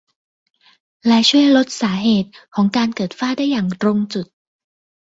[1.07, 4.27] และช่วยลดสาเหตุของการเกิดฝ้าได้อย่างตรงจุด